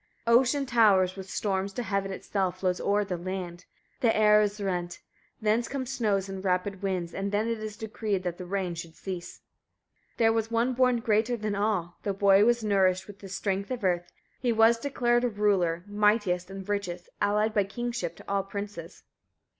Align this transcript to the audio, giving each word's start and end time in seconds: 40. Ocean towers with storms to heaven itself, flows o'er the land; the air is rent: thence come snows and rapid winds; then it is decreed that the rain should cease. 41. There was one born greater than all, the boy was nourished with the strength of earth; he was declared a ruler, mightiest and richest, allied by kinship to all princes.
40. 0.25 0.39
Ocean 0.39 0.65
towers 0.65 1.15
with 1.15 1.29
storms 1.29 1.71
to 1.73 1.83
heaven 1.83 2.11
itself, 2.11 2.61
flows 2.61 2.81
o'er 2.81 3.05
the 3.05 3.17
land; 3.17 3.65
the 3.99 4.17
air 4.17 4.41
is 4.41 4.59
rent: 4.59 4.99
thence 5.43 5.67
come 5.67 5.85
snows 5.85 6.27
and 6.27 6.43
rapid 6.43 6.81
winds; 6.81 7.11
then 7.11 7.47
it 7.47 7.59
is 7.59 7.77
decreed 7.77 8.23
that 8.23 8.39
the 8.39 8.45
rain 8.47 8.73
should 8.73 8.95
cease. 8.95 9.41
41. 10.13 10.13
There 10.17 10.33
was 10.33 10.49
one 10.49 10.73
born 10.73 11.01
greater 11.01 11.37
than 11.37 11.53
all, 11.53 11.99
the 12.01 12.13
boy 12.15 12.43
was 12.43 12.63
nourished 12.63 13.05
with 13.05 13.19
the 13.19 13.29
strength 13.29 13.69
of 13.69 13.83
earth; 13.83 14.11
he 14.39 14.51
was 14.51 14.79
declared 14.79 15.23
a 15.23 15.29
ruler, 15.29 15.83
mightiest 15.85 16.49
and 16.49 16.67
richest, 16.67 17.07
allied 17.21 17.53
by 17.53 17.63
kinship 17.63 18.15
to 18.15 18.25
all 18.27 18.41
princes. 18.41 19.03